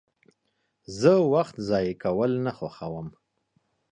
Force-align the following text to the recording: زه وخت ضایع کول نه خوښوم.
زه 0.99 1.11
وخت 1.33 1.55
ضایع 1.69 1.95
کول 2.03 2.31
نه 2.45 2.51
خوښوم. 2.57 3.07